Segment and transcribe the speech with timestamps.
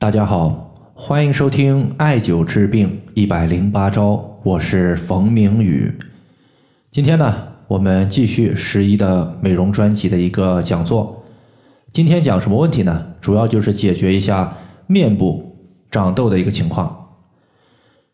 [0.00, 5.94] 大家好，欢迎收听艾灸治病一百零八招，我是冯明宇。
[6.90, 11.22] 今天呢，我们继续十一的美容专辑的一个讲座。
[11.92, 13.08] 今天讲什么问题呢？
[13.20, 15.58] 主要就是解决一下面部
[15.90, 17.08] 长痘的一个情况。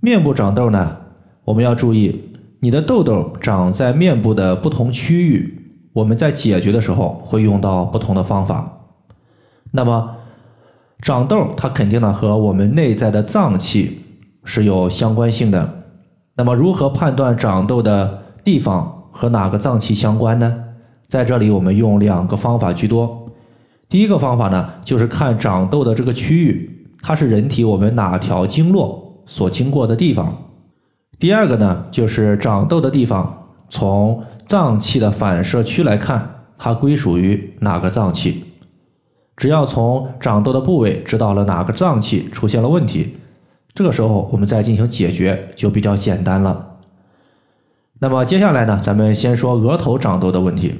[0.00, 0.98] 面部长痘呢，
[1.46, 2.30] 我们要注意，
[2.60, 8.84] 你的痘痘长在面部的不同区域，我们在解决的时候会用到不同的方法。
[9.72, 10.18] 那么，
[11.02, 14.02] 长痘，它肯定呢和我们内在的脏器
[14.44, 15.82] 是有相关性的。
[16.36, 20.62] 那么，如何判断长痘的地方和哪个脏器相关呢？
[21.08, 23.28] 在这里，我们用两个方法居多。
[23.88, 30.32] 第一个方法呢，就是看长痘的这个区域，它是人体我们哪条经络所经过的地方。
[31.18, 38.44] 第二个呢，就是长痘的地方，从脏器的反射区来看，它归属于哪个脏器。
[39.36, 43.16] 只要从长痘的部位知道了哪个脏器出现了问题，
[43.74, 46.76] 这个时候我们再进行解决就比较简单了。
[47.98, 50.74] 那么接下来呢，咱们先说额头长痘的问题。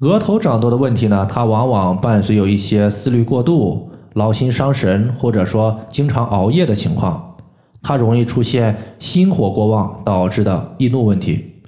[0.00, 7.36] 额头长痘的问题呢，它往往伴随有一些思虑过度、劳心伤神，或者说经常熬夜的情况，
[7.82, 11.62] 它容易出现心火过旺导致的易怒问题。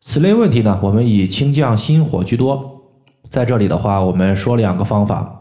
[0.00, 2.75] 此类问题呢，我们以清降心火居多。
[3.28, 5.40] 在这里的话，我们说两个方法。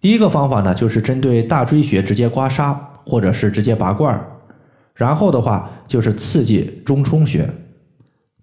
[0.00, 4.26] 第一个方法呢，就是针对大椎穴直接刮痧，或者是直接拔罐儿。
[4.94, 7.48] 然后的话，就是刺激中冲穴。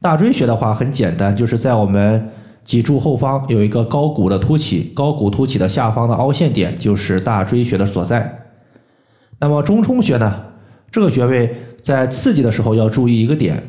[0.02, 2.30] 大椎穴的话很简单，就是在我们
[2.64, 8.48] 脊柱后方有一个高骨的凸起，高骨凸起的下方的凹陷点就是大椎穴的所在。
[9.40, 10.44] 那么中冲穴呢，
[10.92, 13.62] 这个穴位在刺激的时候要注意一个点，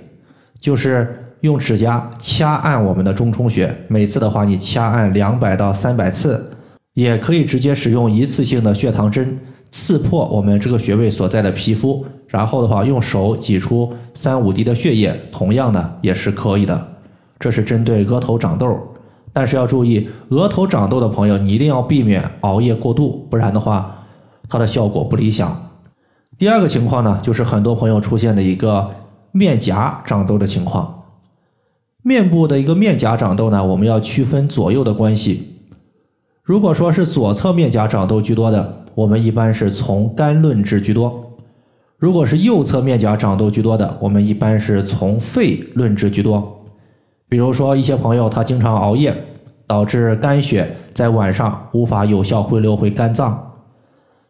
[0.59, 1.17] 就是。
[1.41, 6.51] 用指甲掐按我们的中冲穴，每次的话你掐按两百到三百次，
[6.95, 9.39] 也可以直接使用一次性的血糖针
[9.71, 16.89] 刺破我们这个穴位所在的皮肤，然后的话用手挤出三五滴的血液，同样的也是可以的。
[17.39, 18.79] 这是针对额头长痘，
[19.33, 24.05] 但是要注意，额头长痘的朋友你一定要避免熬夜过度，不然的话
[24.49, 25.71] 它的效果不理想。
[26.37, 28.91] 第二个情况呢，就是很多朋友出现的一个
[29.33, 31.00] 面颊长痘的情况。
[32.03, 35.59] 面部的一个面颊长痘呢，我们要区分左右的关系。
[36.43, 41.11] 如果说是左侧面颊长痘居多的，我们一般是从肝论治居多；
[41.99, 46.65] 如果是右侧面颊长痘居多的，我们一般是从肺论治居多。
[47.29, 49.15] 比如说一些朋友他经常熬夜，
[49.67, 53.53] 导致肝血在晚上无法有效回流回肝脏，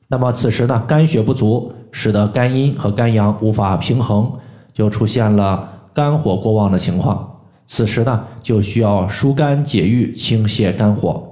[0.08, 4.30] 那么此时呢，肝血不足，使得肝阴和肝阳无法平衡，
[4.74, 7.29] 就出现了肝火过旺的情况。
[7.72, 11.24] 此时呢，就需要疏肝解郁、清泻肝火。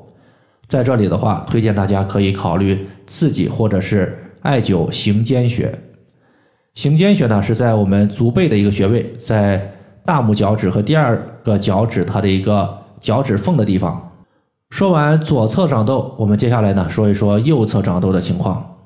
[0.68, 5.76] 在这里的话，推荐大家可以考虑刺激或者是艾灸行间穴。
[6.74, 14.12] 行间穴呢，是在我们足背的一个穴位，在大拇脚趾和第二个脚趾它的一个脚趾缝的地方。
[14.70, 18.76] 说完左侧长痘，我们接下来呢说一说右侧长痘的情况。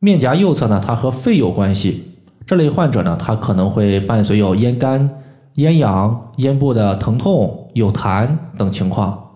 [0.00, 2.14] 面颊右侧呢，它和肺有关系。
[2.44, 5.08] 这类患者呢，他可能会伴随有咽干。
[5.56, 8.28] 咽痒、咽部的疼痛、有痰
[8.58, 9.30] 等情况，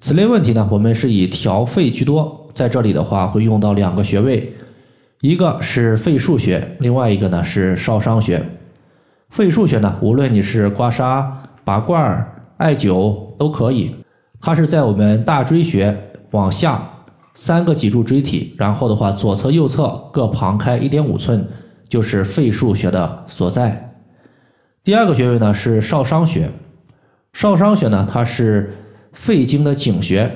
[0.00, 2.48] 此类问题呢，我们是以调肺居多。
[2.54, 4.52] 在这里的话，会用到两个穴位，
[5.22, 8.40] 一个是肺腧穴，另外一个呢是少商穴。
[9.28, 11.26] 肺腧穴呢，无论你是刮痧、
[11.64, 12.24] 拔罐、
[12.56, 13.94] 艾灸都可以，
[14.40, 15.96] 它是在我们大椎穴
[16.30, 16.80] 往下
[17.34, 21.44] 三个脊柱椎体，然后的话左侧、右侧各旁开一点五寸，
[21.88, 23.89] 就是肺腧穴的所在。
[24.82, 26.50] 第二个穴位呢是少商穴，
[27.34, 28.72] 少商穴呢它是
[29.12, 30.30] 肺经的井穴，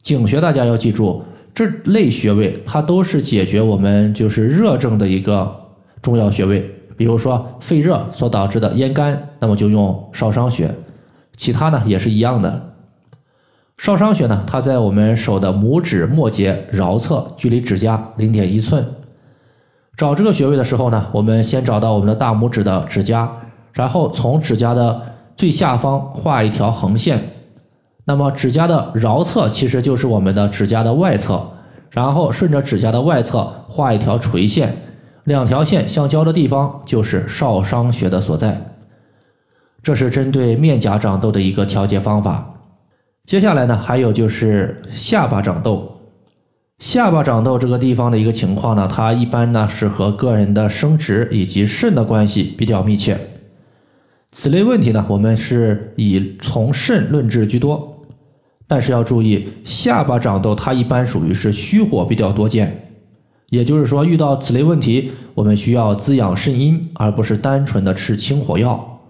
[0.00, 5.52] 井穴大家要记住，这类穴位它都是解决我们就是热症的一个
[6.00, 6.78] 重要穴位。
[6.96, 10.72] 比如说肺热所导致的咽干，那么就用少商穴，
[11.36, 12.74] 其他呢也是一样的。
[13.78, 18.86] 少商穴呢，它在我们手的拇指末节桡侧，距离指甲零点一寸。
[19.96, 23.38] 找这个穴位的时候呢，我们先找到我们的大拇指的指甲。
[23.72, 25.02] 然后从指甲的
[25.36, 27.20] 最下方画一条横线，
[28.04, 31.42] 那么指甲的桡侧其实就是我们的指甲的外侧，
[31.90, 34.74] 然后顺着指甲的外侧画一条垂线，
[35.24, 38.60] 两条线相交的地方就是少商穴的所在。
[39.82, 42.48] 这是针对面颊长痘的一个调节方法。
[43.24, 45.88] 接下来呢，还有就是下巴长痘。
[46.78, 53.16] 下巴长痘这个地方的一个情况呢，它一般呢是和个人的生殖以及肾的关系比较密切。
[54.34, 58.02] 此类问题呢，我们是以从肾论治居多，
[58.66, 62.94] 但是要注意，下巴长痘它一般属于是虚火比较多见，
[63.50, 69.00] 也就是说，遇到此类问题，我们需要滋养肾阴，而不是单纯的吃清火药。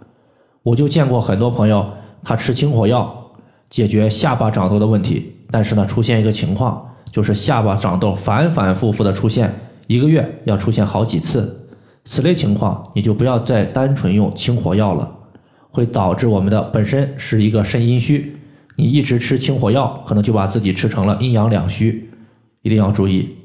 [0.65, 1.87] 我就见过很多朋友，
[2.25, 3.31] 他吃清火药
[3.71, 9.55] 解决下巴长痘的问题，但是呢，出现一个情况，就是下巴长痘反反复复的出现，
[9.87, 11.62] 一个月要出现好几次。
[12.05, 15.09] 此类情况，你就不要再单纯用清火药了，
[15.71, 18.37] 会导致我们的本身是一个肾阴虚，
[18.77, 22.11] 你一直吃清火药，可能就把自己吃成了阴阳两虚，
[22.63, 23.37] 一定要注意。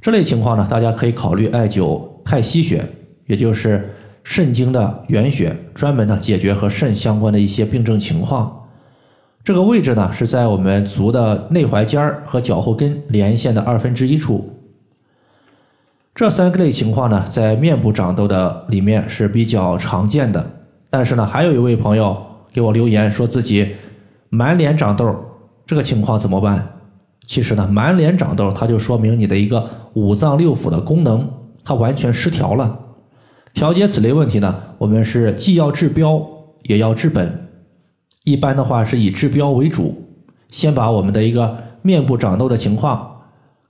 [0.00, 2.84] 这类情况呢，大家可以考虑艾灸太溪穴，
[3.26, 3.94] 也就是
[4.24, 8.68] 肾经的原穴，专门呢解决和肾相关的一些病症情况。
[9.44, 14.57] 这个位置呢是在我们足的内踝尖儿和脚后跟连线的二分之一处。
[16.18, 20.44] 这三个类情况呢，在面部长痘的里面是比较常见的。
[20.90, 22.20] 但是呢，还有一位朋友
[22.52, 23.76] 给我留言说自己
[24.28, 25.14] 满脸长痘，
[25.64, 26.70] 这个情况怎么办？
[27.24, 31.30] 其实呢，满脸长痘，它就说明你的一个五脏六腑的功能
[31.62, 32.76] 它完全失调了。
[33.54, 36.20] 调节此类问题呢，我们是既要治标
[36.64, 37.46] 也要治本。
[38.24, 39.94] 一般的话是以治标为主，
[40.50, 43.17] 先把我们的一个面部长痘的情况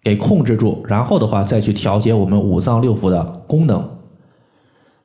[0.03, 3.89] 给控制住，然后的话再去调节我们五脏六腑的功能。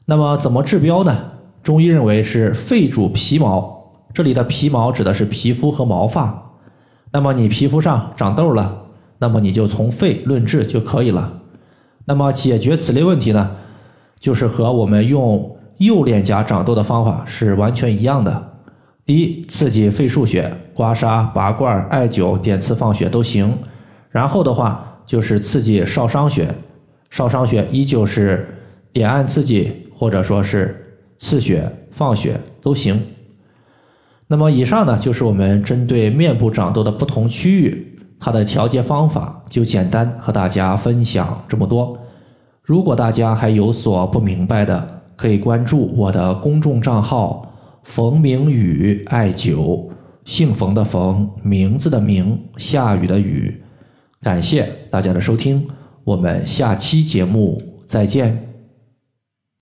[0.05, 1.17] 那么怎么治标呢？
[1.61, 6.51] 中医认为是肺主皮毛，这里的皮毛指的是皮肤和毛发。
[7.11, 8.83] 那么你皮肤上长痘了，
[9.19, 11.41] 那么你就从肺论治就可以了。
[12.05, 13.55] 那么解决此类问题呢，
[14.19, 18.51] 就是和我们用右脸颊长痘的方法是完全一样的。
[19.05, 23.57] 第一，刺激肺腧穴，刮痧、拔罐、艾灸、点刺放血都行。
[24.13, 26.47] 然后的话就是刺激少商穴，
[27.09, 28.47] 少商穴依旧是
[28.91, 33.01] 点按刺激，或者说是刺血、放血都行。
[34.27, 41.97] 那么以上呢，就是我们针对面部长痘的不同区域，它的调节方法，就简单和大家分享这么多。
[42.61, 47.51] 如果大家还有所不明白的，可以关注我的公众账号
[47.83, 49.89] “冯明宇艾灸”，
[50.23, 53.62] 姓冯的冯，名字的名，下雨的雨。
[54.23, 55.67] 感谢大家的收听，
[56.05, 58.52] 我们下期节目再见。